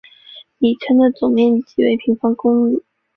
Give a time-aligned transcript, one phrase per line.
[0.57, 2.83] 米村的总面积为平方公里。